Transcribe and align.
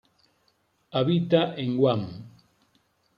Habita 1.01 1.43
en 1.65 1.77
Guam. 1.83 2.01